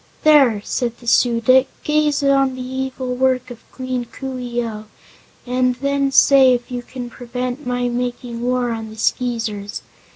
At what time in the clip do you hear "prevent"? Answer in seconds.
7.07-7.67